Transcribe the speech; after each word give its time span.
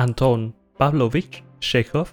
Anton 0.00 0.50
Pavlovich 0.78 1.42
Chekhov, 1.60 2.08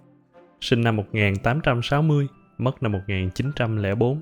sinh 0.62 0.82
năm 0.82 0.96
1860, 0.96 2.28
mất 2.58 2.84
năm 2.84 2.92
1904. 2.92 4.22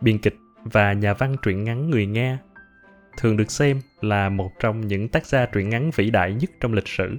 Biên 0.00 0.18
kịch 0.18 0.36
và 0.64 0.92
nhà 0.92 1.14
văn 1.14 1.36
truyện 1.42 1.64
ngắn 1.64 1.90
người 1.90 2.06
Nga, 2.06 2.38
thường 3.18 3.36
được 3.36 3.50
xem 3.50 3.80
là 4.00 4.28
một 4.28 4.50
trong 4.60 4.80
những 4.80 5.08
tác 5.08 5.26
gia 5.26 5.46
truyện 5.46 5.68
ngắn 5.68 5.90
vĩ 5.96 6.10
đại 6.10 6.34
nhất 6.34 6.50
trong 6.60 6.72
lịch 6.72 6.88
sử. 6.88 7.16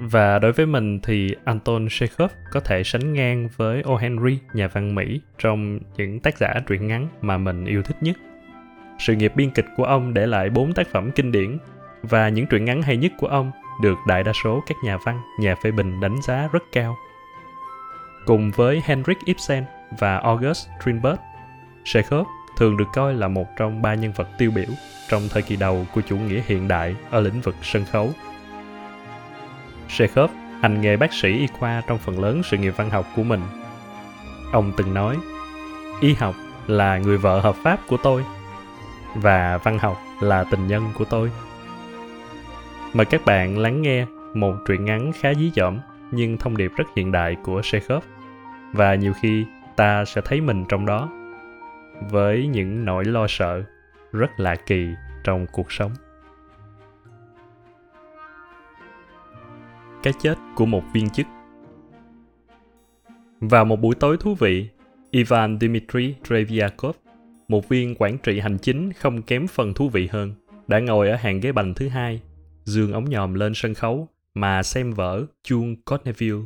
Và 0.00 0.38
đối 0.38 0.52
với 0.52 0.66
mình 0.66 1.00
thì 1.02 1.34
Anton 1.44 1.86
Chekhov 1.90 2.30
có 2.52 2.60
thể 2.60 2.84
sánh 2.84 3.12
ngang 3.12 3.48
với 3.56 3.82
O. 3.82 3.96
Henry, 3.96 4.38
nhà 4.54 4.68
văn 4.68 4.94
Mỹ, 4.94 5.20
trong 5.38 5.78
những 5.96 6.20
tác 6.20 6.38
giả 6.38 6.54
truyện 6.68 6.86
ngắn 6.86 7.08
mà 7.20 7.38
mình 7.38 7.64
yêu 7.64 7.82
thích 7.82 7.96
nhất. 8.00 8.16
Sự 8.98 9.16
nghiệp 9.16 9.32
biên 9.36 9.50
kịch 9.50 9.66
của 9.76 9.84
ông 9.84 10.14
để 10.14 10.26
lại 10.26 10.50
4 10.50 10.72
tác 10.72 10.88
phẩm 10.88 11.10
kinh 11.14 11.32
điển 11.32 11.58
và 12.02 12.28
những 12.28 12.46
truyện 12.46 12.64
ngắn 12.64 12.82
hay 12.82 12.96
nhất 12.96 13.12
của 13.18 13.26
ông 13.26 13.50
được 13.80 13.98
đại 14.06 14.22
đa 14.22 14.32
số 14.44 14.62
các 14.66 14.76
nhà 14.82 14.96
văn, 14.96 15.20
nhà 15.38 15.54
phê 15.54 15.70
bình 15.70 16.00
đánh 16.00 16.22
giá 16.22 16.48
rất 16.52 16.62
cao. 16.72 16.96
Cùng 18.26 18.50
với 18.50 18.82
Henrik 18.84 19.24
Ibsen 19.24 19.64
và 19.98 20.18
August 20.18 20.68
Strindberg, 20.80 21.16
Chekhov 21.84 22.26
thường 22.56 22.76
được 22.76 22.88
coi 22.94 23.14
là 23.14 23.28
một 23.28 23.46
trong 23.58 23.82
ba 23.82 23.94
nhân 23.94 24.12
vật 24.12 24.28
tiêu 24.38 24.50
biểu 24.50 24.68
trong 25.08 25.22
thời 25.30 25.42
kỳ 25.42 25.56
đầu 25.56 25.86
của 25.94 26.00
chủ 26.00 26.16
nghĩa 26.16 26.42
hiện 26.46 26.68
đại 26.68 26.96
ở 27.10 27.20
lĩnh 27.20 27.40
vực 27.40 27.54
sân 27.62 27.84
khấu. 27.84 28.10
Chekhov 29.88 30.30
hành 30.62 30.80
nghề 30.80 30.96
bác 30.96 31.12
sĩ 31.12 31.28
y 31.28 31.46
khoa 31.46 31.82
trong 31.86 31.98
phần 31.98 32.20
lớn 32.20 32.42
sự 32.44 32.56
nghiệp 32.56 32.74
văn 32.76 32.90
học 32.90 33.06
của 33.16 33.22
mình. 33.22 33.40
Ông 34.52 34.72
từng 34.76 34.94
nói, 34.94 35.16
y 36.00 36.14
học 36.14 36.34
là 36.66 36.98
người 36.98 37.18
vợ 37.18 37.40
hợp 37.40 37.56
pháp 37.62 37.80
của 37.86 37.96
tôi 37.96 38.24
và 39.14 39.58
văn 39.58 39.78
học 39.78 39.98
là 40.20 40.44
tình 40.44 40.66
nhân 40.66 40.90
của 40.94 41.04
tôi. 41.04 41.30
Mời 42.94 43.06
các 43.06 43.24
bạn 43.24 43.58
lắng 43.58 43.82
nghe 43.82 44.06
một 44.34 44.54
truyện 44.66 44.84
ngắn 44.84 45.12
khá 45.12 45.34
dí 45.34 45.50
dỏm 45.56 45.78
nhưng 46.10 46.36
thông 46.36 46.56
điệp 46.56 46.72
rất 46.76 46.84
hiện 46.96 47.12
đại 47.12 47.36
của 47.42 47.60
Chekhov. 47.64 48.04
Và 48.72 48.94
nhiều 48.94 49.12
khi 49.22 49.44
ta 49.76 50.04
sẽ 50.04 50.20
thấy 50.24 50.40
mình 50.40 50.64
trong 50.68 50.86
đó 50.86 51.08
với 52.10 52.46
những 52.46 52.84
nỗi 52.84 53.04
lo 53.04 53.26
sợ 53.28 53.62
rất 54.12 54.30
lạ 54.36 54.56
kỳ 54.66 54.88
trong 55.24 55.46
cuộc 55.52 55.72
sống. 55.72 55.92
Cái 60.02 60.12
chết 60.18 60.34
của 60.54 60.66
một 60.66 60.82
viên 60.92 61.10
chức. 61.10 61.26
Vào 63.40 63.64
một 63.64 63.80
buổi 63.80 63.94
tối 63.94 64.16
thú 64.20 64.34
vị, 64.34 64.68
Ivan 65.10 65.58
Dmitry 65.60 66.14
Treviakov, 66.24 66.96
một 67.48 67.68
viên 67.68 67.94
quản 67.98 68.18
trị 68.18 68.40
hành 68.40 68.58
chính 68.58 68.92
không 68.92 69.22
kém 69.22 69.46
phần 69.46 69.74
thú 69.74 69.88
vị 69.88 70.08
hơn, 70.12 70.34
đã 70.68 70.78
ngồi 70.78 71.10
ở 71.10 71.16
hàng 71.16 71.40
ghế 71.40 71.52
bành 71.52 71.74
thứ 71.74 71.88
hai 71.88 72.20
dương 72.66 72.92
ống 72.92 73.10
nhòm 73.10 73.34
lên 73.34 73.52
sân 73.54 73.74
khấu 73.74 74.08
mà 74.34 74.62
xem 74.62 74.92
vở 74.92 75.26
Chuông 75.42 75.82
Corneville. 75.82 76.42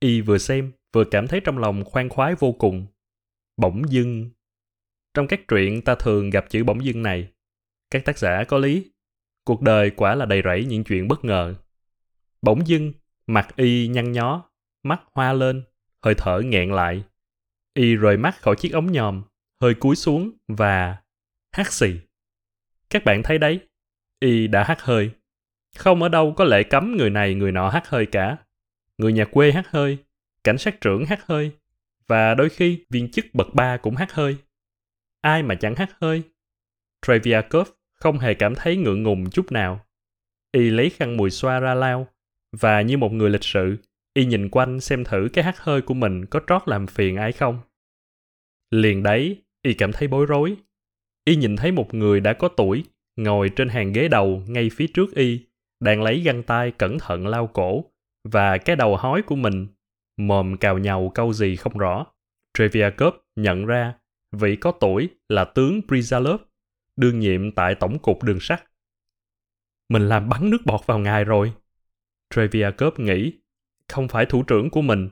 Y 0.00 0.20
vừa 0.20 0.38
xem, 0.38 0.72
vừa 0.92 1.04
cảm 1.04 1.28
thấy 1.28 1.40
trong 1.40 1.58
lòng 1.58 1.84
khoan 1.84 2.08
khoái 2.08 2.34
vô 2.34 2.52
cùng. 2.52 2.86
Bỗng 3.56 3.82
dưng. 3.88 4.30
Trong 5.14 5.26
các 5.26 5.40
truyện 5.48 5.82
ta 5.82 5.94
thường 5.94 6.30
gặp 6.30 6.44
chữ 6.50 6.64
bỗng 6.64 6.84
dưng 6.84 7.02
này. 7.02 7.32
Các 7.90 8.04
tác 8.04 8.18
giả 8.18 8.44
có 8.44 8.58
lý. 8.58 8.90
Cuộc 9.44 9.62
đời 9.62 9.90
quả 9.90 10.14
là 10.14 10.26
đầy 10.26 10.42
rẫy 10.44 10.64
những 10.64 10.84
chuyện 10.84 11.08
bất 11.08 11.24
ngờ. 11.24 11.54
Bỗng 12.42 12.66
dưng, 12.66 12.92
mặt 13.26 13.56
y 13.56 13.88
nhăn 13.88 14.12
nhó, 14.12 14.50
mắt 14.82 15.00
hoa 15.12 15.32
lên, 15.32 15.64
hơi 16.02 16.14
thở 16.18 16.40
nghẹn 16.44 16.70
lại. 16.72 17.04
Y 17.74 17.94
rời 17.94 18.16
mắt 18.16 18.40
khỏi 18.40 18.56
chiếc 18.56 18.72
ống 18.72 18.92
nhòm, 18.92 19.22
hơi 19.60 19.74
cúi 19.74 19.96
xuống 19.96 20.30
và 20.48 20.96
hắt 21.52 21.72
xì. 21.72 21.94
Các 22.90 23.04
bạn 23.04 23.22
thấy 23.22 23.38
đấy, 23.38 23.60
y 24.20 24.46
đã 24.46 24.64
hắt 24.64 24.82
hơi 24.82 25.10
không 25.76 26.02
ở 26.02 26.08
đâu 26.08 26.34
có 26.36 26.44
lệ 26.44 26.62
cấm 26.62 26.96
người 26.96 27.10
này 27.10 27.34
người 27.34 27.52
nọ 27.52 27.68
hát 27.68 27.88
hơi 27.88 28.06
cả. 28.06 28.36
Người 28.98 29.12
nhà 29.12 29.24
quê 29.24 29.52
hát 29.52 29.66
hơi, 29.68 29.98
cảnh 30.44 30.58
sát 30.58 30.80
trưởng 30.80 31.06
hát 31.06 31.26
hơi, 31.26 31.50
và 32.06 32.34
đôi 32.34 32.48
khi 32.48 32.84
viên 32.90 33.10
chức 33.10 33.24
bậc 33.32 33.54
ba 33.54 33.76
cũng 33.76 33.96
hát 33.96 34.12
hơi. 34.12 34.36
Ai 35.20 35.42
mà 35.42 35.54
chẳng 35.54 35.74
hát 35.74 35.90
hơi? 36.00 36.22
Treviakov 37.06 37.68
không 37.92 38.18
hề 38.18 38.34
cảm 38.34 38.54
thấy 38.54 38.76
ngượng 38.76 39.02
ngùng 39.02 39.30
chút 39.30 39.52
nào. 39.52 39.84
Y 40.52 40.70
lấy 40.70 40.90
khăn 40.90 41.16
mùi 41.16 41.30
xoa 41.30 41.60
ra 41.60 41.74
lao, 41.74 42.08
và 42.52 42.82
như 42.82 42.98
một 42.98 43.12
người 43.12 43.30
lịch 43.30 43.44
sự, 43.44 43.76
y 44.14 44.24
nhìn 44.24 44.48
quanh 44.48 44.80
xem 44.80 45.04
thử 45.04 45.28
cái 45.32 45.44
hát 45.44 45.58
hơi 45.58 45.82
của 45.82 45.94
mình 45.94 46.26
có 46.26 46.40
trót 46.46 46.62
làm 46.66 46.86
phiền 46.86 47.16
ai 47.16 47.32
không. 47.32 47.58
Liền 48.70 49.02
đấy, 49.02 49.42
y 49.62 49.74
cảm 49.74 49.92
thấy 49.92 50.08
bối 50.08 50.26
rối. 50.26 50.56
Y 51.24 51.36
nhìn 51.36 51.56
thấy 51.56 51.72
một 51.72 51.94
người 51.94 52.20
đã 52.20 52.32
có 52.32 52.48
tuổi, 52.48 52.84
ngồi 53.16 53.48
trên 53.48 53.68
hàng 53.68 53.92
ghế 53.92 54.08
đầu 54.08 54.42
ngay 54.46 54.70
phía 54.72 54.86
trước 54.86 55.14
y, 55.14 55.40
đang 55.82 56.02
lấy 56.02 56.20
găng 56.20 56.42
tay 56.42 56.70
cẩn 56.70 56.98
thận 56.98 57.26
lau 57.26 57.46
cổ 57.46 57.84
và 58.24 58.58
cái 58.58 58.76
đầu 58.76 58.96
hói 58.96 59.22
của 59.22 59.36
mình 59.36 59.66
mồm 60.16 60.56
cào 60.56 60.78
nhàu 60.78 61.12
câu 61.14 61.32
gì 61.32 61.56
không 61.56 61.78
rõ 61.78 62.06
treviakov 62.54 63.14
nhận 63.36 63.66
ra 63.66 63.94
vị 64.32 64.56
có 64.56 64.72
tuổi 64.72 65.08
là 65.28 65.44
tướng 65.44 65.80
Prizalov, 65.88 66.38
đương 66.96 67.18
nhiệm 67.18 67.50
tại 67.50 67.74
tổng 67.74 67.98
cục 67.98 68.22
đường 68.22 68.40
sắt. 68.40 68.64
Mình 69.88 70.08
làm 70.08 70.28
bắn 70.28 70.50
nước 70.50 70.66
bọt 70.66 70.86
vào 70.86 70.98
ngài 70.98 71.24
rồi. 71.24 71.52
Treviakov 72.34 73.00
nghĩ, 73.00 73.32
không 73.88 74.08
phải 74.08 74.26
thủ 74.26 74.42
trưởng 74.42 74.70
của 74.70 74.82
mình, 74.82 75.08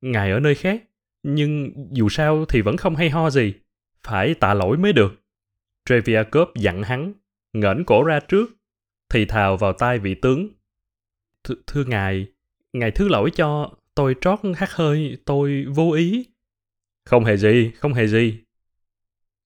ngài 0.00 0.30
ở 0.30 0.40
nơi 0.40 0.54
khác, 0.54 0.82
nhưng 1.22 1.72
dù 1.92 2.08
sao 2.08 2.44
thì 2.44 2.60
vẫn 2.60 2.76
không 2.76 2.96
hay 2.96 3.10
ho 3.10 3.30
gì, 3.30 3.54
phải 4.02 4.34
tạ 4.34 4.54
lỗi 4.54 4.76
mới 4.76 4.92
được. 4.92 5.14
Treviakov 5.84 6.48
dặn 6.54 6.82
hắn, 6.82 7.12
ngẩng 7.52 7.84
cổ 7.84 8.04
ra 8.04 8.20
trước 8.20 8.53
thì 9.14 9.24
thào 9.24 9.56
vào 9.56 9.72
tai 9.72 9.98
vị 9.98 10.14
tướng. 10.14 10.48
Th- 11.44 11.56
thưa 11.66 11.84
ngài, 11.84 12.26
ngài 12.72 12.90
thứ 12.90 13.08
lỗi 13.08 13.30
cho, 13.30 13.70
tôi 13.94 14.14
trót 14.20 14.38
hát 14.56 14.70
hơi, 14.72 15.16
tôi 15.24 15.64
vô 15.74 15.90
ý. 15.92 16.26
Không 17.04 17.24
hề 17.24 17.36
gì, 17.36 17.70
không 17.78 17.94
hề 17.94 18.06
gì. 18.06 18.38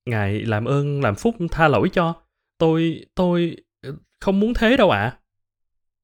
Ngài 0.05 0.41
làm 0.41 0.65
ơn 0.65 1.01
làm 1.01 1.15
phúc 1.15 1.35
tha 1.51 1.67
lỗi 1.67 1.89
cho, 1.93 2.21
tôi, 2.57 3.05
tôi 3.15 3.57
ờ, 3.81 3.95
không 4.19 4.39
muốn 4.39 4.53
thế 4.53 4.77
đâu 4.77 4.89
ạ. 4.89 5.01
À. 5.01 5.19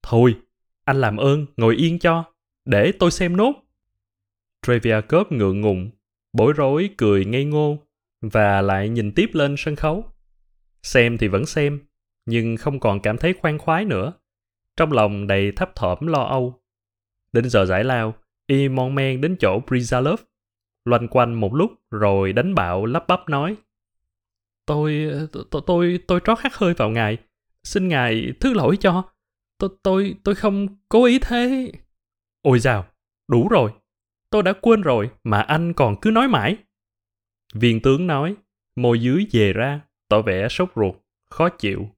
Thôi, 0.03 0.35
anh 0.83 1.01
làm 1.01 1.17
ơn 1.17 1.45
ngồi 1.57 1.75
yên 1.75 1.99
cho, 1.99 2.23
để 2.65 2.91
tôi 2.99 3.11
xem 3.11 3.37
nốt. 3.37 3.53
Treviakov 4.67 5.31
ngượng 5.31 5.61
ngùng, 5.61 5.89
bối 6.33 6.53
rối 6.53 6.89
cười 6.97 7.25
ngây 7.25 7.45
ngô 7.45 7.87
và 8.21 8.61
lại 8.61 8.89
nhìn 8.89 9.11
tiếp 9.11 9.29
lên 9.33 9.55
sân 9.57 9.75
khấu. 9.75 10.05
Xem 10.83 11.17
thì 11.17 11.27
vẫn 11.27 11.45
xem, 11.45 11.79
nhưng 12.25 12.58
không 12.58 12.80
còn 12.80 13.00
cảm 13.00 13.18
thấy 13.18 13.34
khoan 13.34 13.58
khoái 13.58 13.86
nữa. 13.86 14.13
Trong 14.78 14.91
lòng 14.91 15.28
đầy 15.28 15.52
thấp 15.52 15.75
thỏm 15.75 16.08
lo 16.08 16.24
âu. 16.24 16.62
Đến 17.34 17.50
giờ 17.50 17.66
giải 17.66 17.84
lao, 17.84 18.13
y 18.47 18.69
mon 18.69 18.96
men 18.96 19.22
đến 19.22 19.36
chỗ 19.40 19.59
Brizalov. 19.68 20.18
Loanh 20.86 21.08
quanh 21.08 21.34
một 21.34 21.53
lúc 21.53 21.72
rồi 21.91 22.34
đánh 22.34 22.56
bạo 22.56 22.86
lắp 22.86 23.08
bắp 23.08 23.30
nói. 23.30 23.56
Tôi, 24.66 25.12
tôi, 25.52 25.62
tôi, 25.66 26.00
tôi 26.08 26.19
trót 26.25 26.40
hắt 26.40 26.56
hơi 26.56 26.74
vào 26.74 26.90
ngài. 26.90 27.18
Xin 27.63 27.88
ngài 27.88 28.34
thứ 28.40 28.53
lỗi 28.53 28.78
cho. 28.78 29.03
Tôi, 29.57 29.69
tôi, 29.84 30.16
tôi 30.24 30.36
không 30.36 30.68
cố 30.90 31.06
ý 31.06 31.19
thế. 31.19 31.72
Ôi 32.42 32.59
dào, 32.59 32.86
đủ 33.28 33.47
rồi. 33.50 33.72
Tôi 34.30 34.44
đã 34.44 34.53
quên 34.62 34.81
rồi 34.81 35.09
mà 35.24 35.42
anh 35.42 35.74
còn 35.74 35.96
cứ 36.02 36.12
nói 36.12 36.28
mãi. 36.28 36.57
Viên 37.53 37.81
tướng 37.81 38.07
nói, 38.07 38.36
môi 38.75 39.02
dưới 39.02 39.28
về 39.31 39.53
ra, 39.53 39.81
tỏ 40.09 40.22
vẻ 40.22 40.47
sốt 40.50 40.69
ruột, 40.75 40.96
khó 41.30 41.50
chịu. 41.50 41.90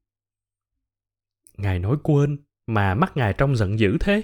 Ngài 1.57 1.79
nói 1.79 1.97
quên, 2.03 2.37
mà 2.67 2.95
mắt 2.95 3.17
ngài 3.17 3.33
trông 3.33 3.55
giận 3.55 3.79
dữ 3.79 3.97
thế. 3.99 4.23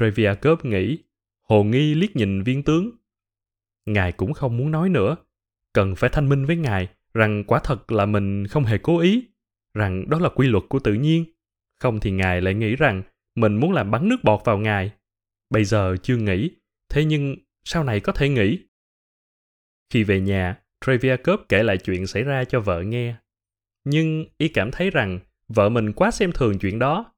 Treviakov 0.00 0.64
nghĩ, 0.64 0.98
hồ 1.42 1.64
nghi 1.64 1.94
liếc 1.94 2.16
nhìn 2.16 2.42
viên 2.42 2.62
tướng. 2.62 2.90
Ngài 3.86 4.12
cũng 4.12 4.32
không 4.32 4.56
muốn 4.56 4.70
nói 4.70 4.88
nữa. 4.88 5.16
Cần 5.72 5.94
phải 5.96 6.10
thanh 6.10 6.28
minh 6.28 6.46
với 6.46 6.56
ngài 6.56 6.88
rằng 7.14 7.44
quả 7.44 7.60
thật 7.64 7.92
là 7.92 8.06
mình 8.06 8.46
không 8.46 8.64
hề 8.64 8.78
cố 8.78 8.98
ý, 8.98 9.28
rằng 9.74 10.10
đó 10.10 10.18
là 10.18 10.28
quy 10.28 10.46
luật 10.46 10.64
của 10.68 10.78
tự 10.78 10.94
nhiên. 10.94 11.24
Không 11.80 12.00
thì 12.00 12.10
ngài 12.10 12.40
lại 12.40 12.54
nghĩ 12.54 12.76
rằng 12.76 13.02
mình 13.34 13.56
muốn 13.56 13.72
làm 13.72 13.90
bắn 13.90 14.08
nước 14.08 14.24
bọt 14.24 14.40
vào 14.44 14.58
ngài. 14.58 14.92
Bây 15.50 15.64
giờ 15.64 15.96
chưa 16.02 16.16
nghĩ, 16.16 16.50
thế 16.88 17.04
nhưng 17.04 17.36
sau 17.64 17.84
này 17.84 18.00
có 18.00 18.12
thể 18.12 18.28
nghĩ. 18.28 18.58
Khi 19.90 20.04
về 20.04 20.20
nhà, 20.20 20.62
Treviakov 20.86 21.40
kể 21.48 21.62
lại 21.62 21.78
chuyện 21.78 22.06
xảy 22.06 22.22
ra 22.22 22.44
cho 22.44 22.60
vợ 22.60 22.82
nghe. 22.82 23.14
Nhưng 23.84 24.24
y 24.38 24.48
cảm 24.48 24.70
thấy 24.70 24.90
rằng 24.90 25.18
vợ 25.54 25.68
mình 25.68 25.92
quá 25.92 26.10
xem 26.10 26.32
thường 26.32 26.58
chuyện 26.58 26.78
đó. 26.78 27.12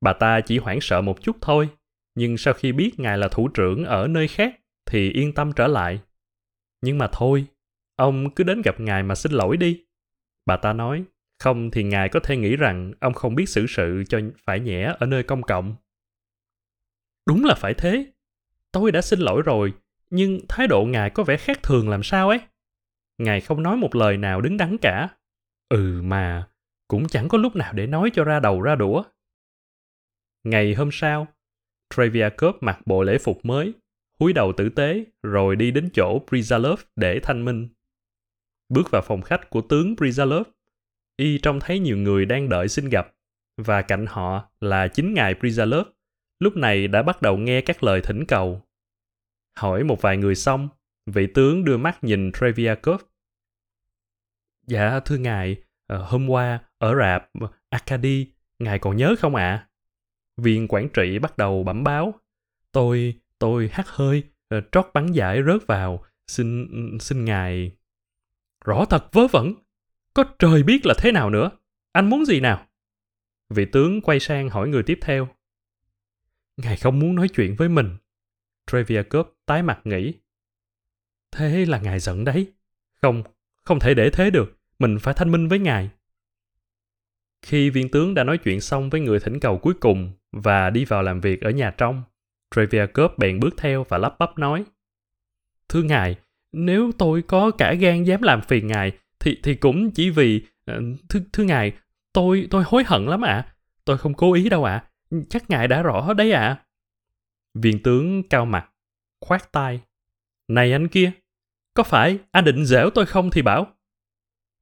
Bà 0.00 0.12
ta 0.12 0.40
chỉ 0.40 0.58
hoảng 0.58 0.80
sợ 0.80 1.00
một 1.00 1.22
chút 1.22 1.36
thôi, 1.40 1.68
nhưng 2.14 2.38
sau 2.38 2.54
khi 2.54 2.72
biết 2.72 2.92
ngài 2.96 3.18
là 3.18 3.28
thủ 3.28 3.48
trưởng 3.48 3.84
ở 3.84 4.06
nơi 4.06 4.28
khác 4.28 4.60
thì 4.86 5.10
yên 5.10 5.34
tâm 5.34 5.52
trở 5.56 5.66
lại. 5.66 6.00
Nhưng 6.82 6.98
mà 6.98 7.08
thôi, 7.12 7.46
ông 7.96 8.30
cứ 8.30 8.44
đến 8.44 8.62
gặp 8.62 8.80
ngài 8.80 9.02
mà 9.02 9.14
xin 9.14 9.32
lỗi 9.32 9.56
đi. 9.56 9.84
Bà 10.46 10.56
ta 10.56 10.72
nói, 10.72 11.04
không 11.38 11.70
thì 11.70 11.82
ngài 11.82 12.08
có 12.08 12.20
thể 12.20 12.36
nghĩ 12.36 12.56
rằng 12.56 12.92
ông 13.00 13.14
không 13.14 13.34
biết 13.34 13.48
xử 13.48 13.66
sự 13.66 14.04
cho 14.08 14.20
phải 14.44 14.60
nhẹ 14.60 14.94
ở 14.98 15.06
nơi 15.06 15.22
công 15.22 15.42
cộng. 15.42 15.76
Đúng 17.26 17.44
là 17.44 17.54
phải 17.54 17.74
thế. 17.74 18.06
Tôi 18.72 18.92
đã 18.92 19.02
xin 19.02 19.18
lỗi 19.18 19.42
rồi, 19.44 19.72
nhưng 20.10 20.40
thái 20.48 20.66
độ 20.66 20.84
ngài 20.84 21.10
có 21.10 21.24
vẻ 21.24 21.36
khác 21.36 21.62
thường 21.62 21.88
làm 21.88 22.02
sao 22.02 22.28
ấy. 22.28 22.40
Ngài 23.18 23.40
không 23.40 23.62
nói 23.62 23.76
một 23.76 23.94
lời 23.94 24.16
nào 24.16 24.40
đứng 24.40 24.56
đắn 24.56 24.78
cả. 24.78 25.08
Ừ 25.68 26.00
mà, 26.04 26.48
cũng 26.88 27.08
chẳng 27.08 27.28
có 27.28 27.38
lúc 27.38 27.56
nào 27.56 27.72
để 27.72 27.86
nói 27.86 28.10
cho 28.14 28.24
ra 28.24 28.40
đầu 28.40 28.62
ra 28.62 28.74
đũa. 28.74 29.02
Ngày 30.44 30.74
hôm 30.74 30.88
sau, 30.92 31.26
Treviakov 31.94 32.56
mặc 32.60 32.80
bộ 32.86 33.02
lễ 33.02 33.18
phục 33.18 33.44
mới, 33.44 33.72
cúi 34.18 34.32
đầu 34.32 34.52
tử 34.56 34.68
tế, 34.68 35.04
rồi 35.22 35.56
đi 35.56 35.70
đến 35.70 35.88
chỗ 35.94 36.20
Prizalov 36.26 36.76
để 36.96 37.20
thanh 37.22 37.44
minh. 37.44 37.68
Bước 38.68 38.90
vào 38.90 39.02
phòng 39.02 39.22
khách 39.22 39.50
của 39.50 39.60
tướng 39.60 39.94
Prizalov, 39.94 40.44
y 41.16 41.38
trông 41.38 41.60
thấy 41.60 41.78
nhiều 41.78 41.96
người 41.96 42.26
đang 42.26 42.48
đợi 42.48 42.68
xin 42.68 42.88
gặp, 42.88 43.14
và 43.56 43.82
cạnh 43.82 44.06
họ 44.06 44.50
là 44.60 44.88
chính 44.88 45.14
ngài 45.14 45.34
Prizalov, 45.34 45.84
lúc 46.38 46.56
này 46.56 46.88
đã 46.88 47.02
bắt 47.02 47.22
đầu 47.22 47.36
nghe 47.36 47.60
các 47.60 47.82
lời 47.82 48.00
thỉnh 48.04 48.24
cầu. 48.28 48.62
Hỏi 49.58 49.84
một 49.84 50.02
vài 50.02 50.16
người 50.16 50.34
xong, 50.34 50.68
vị 51.06 51.26
tướng 51.34 51.64
đưa 51.64 51.76
mắt 51.76 52.04
nhìn 52.04 52.32
Treviakov. 52.32 53.00
Dạ, 54.66 55.00
thưa 55.04 55.16
ngài, 55.16 55.56
ờ, 55.86 56.04
hôm 56.04 56.28
qua 56.28 56.67
ở 56.78 56.94
rạp 56.94 57.30
Arcady, 57.70 58.32
ngài 58.58 58.78
còn 58.78 58.96
nhớ 58.96 59.14
không 59.18 59.34
ạ? 59.34 59.50
À? 59.50 59.68
Viên 60.36 60.68
quản 60.68 60.88
trị 60.88 61.18
bắt 61.18 61.38
đầu 61.38 61.64
bẩm 61.64 61.84
báo. 61.84 62.14
Tôi, 62.72 63.20
tôi 63.38 63.68
hắt 63.72 63.88
hơi, 63.88 64.22
ờ, 64.48 64.60
trót 64.72 64.86
bắn 64.94 65.12
giải 65.12 65.42
rớt 65.46 65.66
vào, 65.66 66.04
xin, 66.26 66.68
xin 67.00 67.24
ngài. 67.24 67.72
Rõ 68.64 68.84
thật 68.84 69.08
vớ 69.12 69.26
vẩn, 69.26 69.54
có 70.14 70.24
trời 70.38 70.62
biết 70.62 70.86
là 70.86 70.94
thế 70.98 71.12
nào 71.12 71.30
nữa, 71.30 71.50
anh 71.92 72.10
muốn 72.10 72.24
gì 72.24 72.40
nào? 72.40 72.66
Vị 73.50 73.64
tướng 73.64 74.00
quay 74.00 74.20
sang 74.20 74.48
hỏi 74.48 74.68
người 74.68 74.82
tiếp 74.82 74.98
theo. 75.02 75.28
Ngài 76.56 76.76
không 76.76 76.98
muốn 76.98 77.14
nói 77.14 77.28
chuyện 77.28 77.54
với 77.58 77.68
mình. 77.68 77.96
Treviakov 78.66 79.26
tái 79.46 79.62
mặt 79.62 79.80
nghĩ. 79.84 80.14
Thế 81.30 81.66
là 81.66 81.78
ngài 81.78 81.98
giận 81.98 82.24
đấy. 82.24 82.52
Không, 83.02 83.22
không 83.64 83.80
thể 83.80 83.94
để 83.94 84.10
thế 84.12 84.30
được. 84.30 84.58
Mình 84.78 84.98
phải 84.98 85.14
thanh 85.14 85.32
minh 85.32 85.48
với 85.48 85.58
ngài. 85.58 85.90
Khi 87.42 87.70
viên 87.70 87.88
tướng 87.88 88.14
đã 88.14 88.24
nói 88.24 88.38
chuyện 88.38 88.60
xong 88.60 88.90
với 88.90 89.00
người 89.00 89.20
thỉnh 89.20 89.40
cầu 89.40 89.58
cuối 89.58 89.74
cùng 89.80 90.12
và 90.32 90.70
đi 90.70 90.84
vào 90.84 91.02
làm 91.02 91.20
việc 91.20 91.40
ở 91.40 91.50
nhà 91.50 91.70
trong, 91.70 92.02
Treviakov 92.54 93.12
bèn 93.18 93.40
bước 93.40 93.54
theo 93.56 93.86
và 93.88 93.98
lắp 93.98 94.18
bắp 94.18 94.38
nói. 94.38 94.64
Thưa 95.68 95.82
ngài, 95.82 96.16
nếu 96.52 96.92
tôi 96.98 97.22
có 97.22 97.50
cả 97.50 97.74
gan 97.74 98.04
dám 98.04 98.22
làm 98.22 98.42
phiền 98.42 98.66
ngài, 98.66 98.92
thì 99.20 99.38
thì 99.42 99.54
cũng 99.54 99.90
chỉ 99.90 100.10
vì... 100.10 100.42
Ờ, 100.64 100.82
thưa, 101.08 101.20
thưa 101.32 101.44
ngài, 101.44 101.72
tôi 102.12 102.48
tôi 102.50 102.62
hối 102.66 102.84
hận 102.86 103.06
lắm 103.06 103.24
ạ. 103.24 103.32
À. 103.32 103.54
Tôi 103.84 103.98
không 103.98 104.14
cố 104.14 104.32
ý 104.32 104.48
đâu 104.48 104.64
ạ. 104.64 104.84
À. 105.10 105.18
Chắc 105.28 105.50
ngài 105.50 105.68
đã 105.68 105.82
rõ 105.82 106.14
đấy 106.14 106.32
ạ. 106.32 106.40
À. 106.40 106.64
Viên 107.54 107.82
tướng 107.82 108.22
cao 108.22 108.46
mặt, 108.46 108.70
khoát 109.20 109.52
tay. 109.52 109.80
Này 110.48 110.72
anh 110.72 110.88
kia, 110.88 111.12
có 111.74 111.82
phải 111.82 112.18
anh 112.30 112.44
định 112.44 112.64
dẻo 112.64 112.90
tôi 112.90 113.06
không 113.06 113.30
thì 113.30 113.42
bảo. 113.42 113.66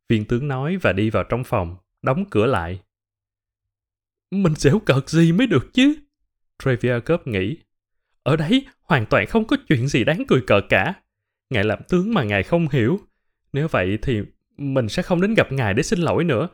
Viên 0.09 0.25
tướng 0.25 0.49
nói 0.49 0.77
và 0.77 0.93
đi 0.93 1.11
vào 1.11 1.25
trong 1.25 1.45
phòng, 1.45 1.77
đóng 2.07 2.25
cửa 2.31 2.47
lại. 2.47 2.81
Mình 4.31 4.55
dẻo 4.57 4.79
cợt 4.79 5.09
gì 5.09 5.33
mới 5.33 5.47
được 5.47 5.71
chứ? 5.73 5.95
Treviakov 6.65 7.21
nghĩ. 7.25 7.57
Ở 8.23 8.37
đấy 8.37 8.67
hoàn 8.83 9.07
toàn 9.07 9.27
không 9.27 9.47
có 9.47 9.57
chuyện 9.69 9.89
gì 9.89 10.05
đáng 10.05 10.25
cười 10.29 10.41
cợt 10.47 10.65
cả. 10.69 10.95
Ngài 11.51 11.65
làm 11.65 11.79
tướng 11.89 12.15
mà 12.15 12.23
ngài 12.23 12.43
không 12.43 12.69
hiểu. 12.69 13.01
Nếu 13.53 13.69
vậy 13.69 13.99
thì 14.03 14.23
mình 14.57 14.89
sẽ 14.89 15.03
không 15.03 15.21
đến 15.21 15.35
gặp 15.35 15.53
ngài 15.53 15.75
để 15.75 15.83
xin 15.83 15.99
lỗi 15.99 16.25
nữa. 16.25 16.49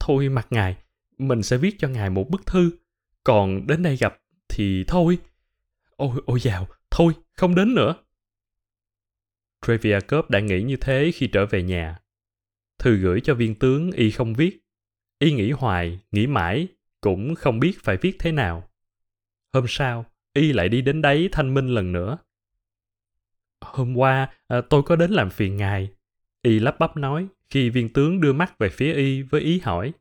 Thôi 0.00 0.28
mặt 0.28 0.46
ngài, 0.50 0.76
mình 1.18 1.42
sẽ 1.42 1.56
viết 1.56 1.74
cho 1.78 1.88
ngài 1.88 2.10
một 2.10 2.30
bức 2.30 2.46
thư. 2.46 2.70
Còn 3.24 3.66
đến 3.66 3.82
đây 3.82 3.96
gặp 3.96 4.20
thì 4.48 4.84
thôi. 4.88 5.18
Ôi, 5.96 6.20
ôi 6.26 6.40
dào, 6.40 6.68
thôi, 6.90 7.12
không 7.32 7.54
đến 7.54 7.74
nữa. 7.74 7.94
Treviakov 9.66 10.30
đã 10.30 10.40
nghĩ 10.40 10.62
như 10.62 10.76
thế 10.76 11.10
khi 11.14 11.26
trở 11.26 11.46
về 11.46 11.62
nhà. 11.62 11.98
Thư 12.78 12.96
gửi 12.96 13.20
cho 13.20 13.34
viên 13.34 13.54
tướng 13.54 13.92
y 13.92 14.10
không 14.10 14.34
viết. 14.34 14.61
Y 15.22 15.32
nghĩ 15.32 15.50
hoài, 15.50 15.98
nghĩ 16.12 16.26
mãi, 16.26 16.68
cũng 17.00 17.34
không 17.34 17.60
biết 17.60 17.72
phải 17.82 17.96
viết 17.96 18.16
thế 18.18 18.32
nào. 18.32 18.68
Hôm 19.52 19.64
sau, 19.68 20.06
y 20.34 20.52
lại 20.52 20.68
đi 20.68 20.82
đến 20.82 21.02
đấy 21.02 21.28
thanh 21.32 21.54
minh 21.54 21.68
lần 21.68 21.92
nữa. 21.92 22.18
Hôm 23.60 23.96
qua, 23.96 24.28
à, 24.48 24.60
tôi 24.70 24.82
có 24.82 24.96
đến 24.96 25.10
làm 25.10 25.30
phiền 25.30 25.56
ngài. 25.56 25.90
Y 26.42 26.58
lắp 26.58 26.78
bắp 26.78 26.96
nói 26.96 27.26
khi 27.50 27.70
viên 27.70 27.92
tướng 27.92 28.20
đưa 28.20 28.32
mắt 28.32 28.58
về 28.58 28.68
phía 28.68 28.94
y 28.94 29.22
với 29.22 29.40
ý 29.40 29.60
hỏi. 29.64 29.92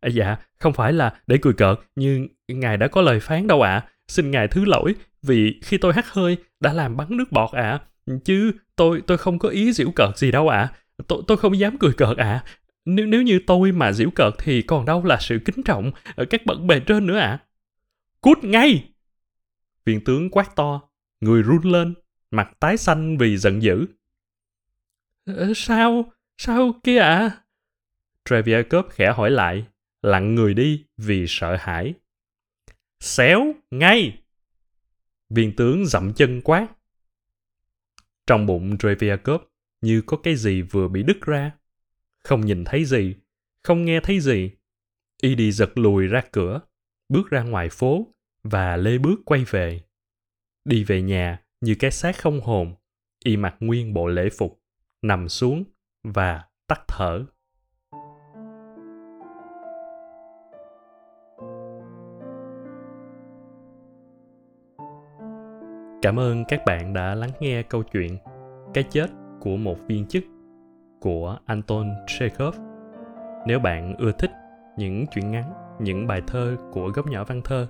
À, 0.00 0.08
dạ, 0.08 0.36
không 0.58 0.72
phải 0.72 0.92
là 0.92 1.20
để 1.26 1.38
cười 1.42 1.54
cợt, 1.54 1.78
nhưng 1.94 2.28
ngài 2.48 2.76
đã 2.76 2.88
có 2.88 3.02
lời 3.02 3.20
phán 3.20 3.46
đâu 3.46 3.62
ạ. 3.62 3.72
À. 3.72 3.88
Xin 4.08 4.30
ngài 4.30 4.48
thứ 4.48 4.64
lỗi, 4.64 4.94
vì 5.22 5.60
khi 5.62 5.78
tôi 5.78 5.92
hắt 5.92 6.06
hơi 6.08 6.36
đã 6.60 6.72
làm 6.72 6.96
bắn 6.96 7.16
nước 7.16 7.32
bọt 7.32 7.50
ạ. 7.52 7.80
À. 8.06 8.18
Chứ 8.24 8.52
tôi 8.76 9.02
tôi 9.06 9.18
không 9.18 9.38
có 9.38 9.48
ý 9.48 9.72
giễu 9.72 9.90
cợt 9.90 10.18
gì 10.18 10.30
đâu 10.30 10.48
ạ. 10.48 10.58
À. 10.58 10.72
Tôi 11.08 11.22
tôi 11.26 11.36
không 11.36 11.58
dám 11.58 11.78
cười 11.78 11.92
cợt 11.92 12.16
ạ. 12.16 12.42
À. 12.44 12.44
Nếu 12.94 13.06
nếu 13.06 13.22
như 13.22 13.40
tôi 13.46 13.72
mà 13.72 13.92
giễu 13.92 14.10
cợt 14.10 14.34
thì 14.38 14.62
còn 14.62 14.84
đâu 14.84 15.04
là 15.04 15.18
sự 15.20 15.38
kính 15.44 15.62
trọng 15.64 15.92
ở 16.16 16.24
các 16.30 16.46
bậc 16.46 16.60
bề 16.60 16.80
trên 16.80 17.06
nữa 17.06 17.18
ạ. 17.18 17.26
À. 17.26 17.42
Cút 18.20 18.44
ngay! 18.44 18.90
Viên 19.84 20.04
tướng 20.04 20.30
quát 20.30 20.56
to, 20.56 20.80
người 21.20 21.42
run 21.42 21.62
lên, 21.62 21.94
mặt 22.30 22.50
tái 22.60 22.76
xanh 22.76 23.18
vì 23.18 23.36
giận 23.36 23.62
dữ. 23.62 23.86
Ờ, 25.24 25.52
sao? 25.56 26.12
Sao 26.38 26.80
kia 26.84 26.98
ạ? 26.98 27.18
À? 27.18 27.42
Treviakov 28.24 28.86
khẽ 28.90 29.12
hỏi 29.16 29.30
lại, 29.30 29.64
lặng 30.02 30.34
người 30.34 30.54
đi 30.54 30.84
vì 30.96 31.24
sợ 31.28 31.56
hãi. 31.60 31.94
Xéo, 33.00 33.52
ngay! 33.70 34.18
Viên 35.30 35.56
tướng 35.56 35.86
dậm 35.86 36.12
chân 36.12 36.40
quát. 36.44 36.68
Trong 38.26 38.46
bụng 38.46 38.78
Treviakov 38.78 39.42
như 39.80 40.02
có 40.06 40.16
cái 40.16 40.36
gì 40.36 40.62
vừa 40.62 40.88
bị 40.88 41.02
đứt 41.02 41.20
ra. 41.20 41.50
Không 42.24 42.40
nhìn 42.40 42.64
thấy 42.64 42.84
gì, 42.84 43.14
không 43.64 43.84
nghe 43.84 44.00
thấy 44.00 44.20
gì. 44.20 44.50
Y 45.22 45.34
đi 45.34 45.52
giật 45.52 45.70
lùi 45.74 46.06
ra 46.06 46.22
cửa, 46.32 46.60
bước 47.08 47.30
ra 47.30 47.42
ngoài 47.42 47.68
phố 47.68 48.06
và 48.42 48.76
lê 48.76 48.98
bước 48.98 49.20
quay 49.24 49.44
về. 49.50 49.80
Đi 50.64 50.84
về 50.84 51.02
nhà 51.02 51.42
như 51.60 51.74
cái 51.78 51.90
xác 51.90 52.18
không 52.18 52.40
hồn, 52.40 52.74
y 53.24 53.36
mặc 53.36 53.56
nguyên 53.60 53.94
bộ 53.94 54.08
lễ 54.08 54.28
phục, 54.38 54.62
nằm 55.02 55.28
xuống 55.28 55.64
và 56.04 56.44
tắt 56.66 56.80
thở. 56.88 57.24
Cảm 66.02 66.18
ơn 66.18 66.44
các 66.48 66.62
bạn 66.66 66.92
đã 66.92 67.14
lắng 67.14 67.30
nghe 67.40 67.62
câu 67.62 67.82
chuyện 67.82 68.18
Cái 68.74 68.84
chết 68.90 69.06
của 69.40 69.56
một 69.56 69.76
viên 69.88 70.06
chức 70.06 70.24
của 71.00 71.36
Anton 71.46 71.90
Chekhov. 72.06 72.56
Nếu 73.46 73.58
bạn 73.58 73.94
ưa 73.98 74.12
thích 74.12 74.30
những 74.76 75.06
chuyện 75.06 75.30
ngắn, 75.30 75.52
những 75.80 76.06
bài 76.06 76.22
thơ 76.26 76.56
của 76.72 76.88
góc 76.88 77.06
nhỏ 77.06 77.24
văn 77.24 77.40
thơ, 77.44 77.66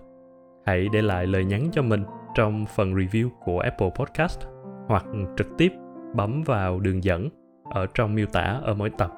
hãy 0.66 0.88
để 0.92 1.02
lại 1.02 1.26
lời 1.26 1.44
nhắn 1.44 1.68
cho 1.72 1.82
mình 1.82 2.04
trong 2.34 2.66
phần 2.66 2.94
review 2.94 3.28
của 3.44 3.60
Apple 3.60 3.90
Podcast 3.90 4.40
hoặc 4.86 5.04
trực 5.36 5.46
tiếp 5.58 5.72
bấm 6.14 6.42
vào 6.42 6.80
đường 6.80 7.04
dẫn 7.04 7.28
ở 7.64 7.86
trong 7.94 8.14
miêu 8.14 8.26
tả 8.26 8.60
ở 8.62 8.74
mỗi 8.74 8.90
tập. 8.98 9.12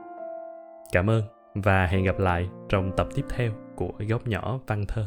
Cảm 0.92 1.10
ơn 1.10 1.22
và 1.54 1.86
hẹn 1.86 2.04
gặp 2.04 2.18
lại 2.18 2.48
trong 2.68 2.90
tập 2.96 3.06
tiếp 3.14 3.24
theo 3.36 3.52
của 3.76 3.92
góc 4.08 4.26
nhỏ 4.26 4.58
văn 4.66 4.84
thơ. 4.88 5.06